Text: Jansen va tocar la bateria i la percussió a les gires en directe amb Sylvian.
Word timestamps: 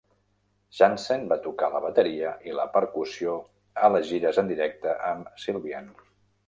Jansen 0.77 1.27
va 1.33 1.37
tocar 1.43 1.69
la 1.75 1.81
bateria 1.83 2.31
i 2.51 2.57
la 2.61 2.65
percussió 2.79 3.37
a 3.89 3.93
les 3.97 4.11
gires 4.15 4.43
en 4.45 4.53
directe 4.55 5.01
amb 5.15 5.35
Sylvian. 5.45 5.97